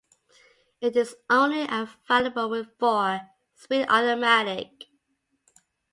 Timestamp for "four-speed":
2.79-3.85